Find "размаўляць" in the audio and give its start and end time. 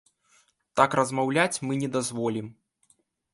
0.99-1.61